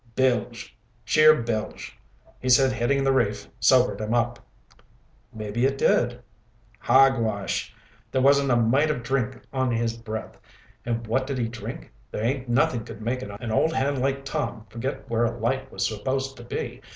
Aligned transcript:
"Bilge! 0.15 0.75
Sheer 1.05 1.43
bilge! 1.43 1.95
He 2.39 2.49
said 2.49 2.71
hitting 2.73 3.03
the 3.03 3.11
reef 3.13 3.47
sobered 3.59 4.01
him 4.01 4.15
up." 4.15 4.39
"Maybe 5.31 5.63
it 5.63 5.77
did," 5.77 5.89
Jerry 6.09 6.09
ventured. 6.09 6.23
"Hogwash. 6.79 7.75
There 8.11 8.21
wasn't 8.23 8.49
a 8.49 8.55
mite 8.55 8.89
of 8.89 9.03
drink 9.03 9.39
on 9.53 9.69
his 9.69 9.95
breath. 9.95 10.39
And 10.87 11.05
what 11.05 11.27
did 11.27 11.37
he 11.37 11.47
drink? 11.47 11.91
There 12.09 12.23
ain't 12.23 12.49
nothing 12.49 12.83
could 12.83 12.99
make 13.03 13.21
an 13.21 13.51
old 13.51 13.73
hand 13.73 13.99
like 14.01 14.25
Tom 14.25 14.65
forget 14.71 15.07
where 15.07 15.25
a 15.25 15.37
light 15.39 15.71
was 15.71 15.85
supposed 15.85 16.35
to 16.37 16.43
be. 16.45 16.81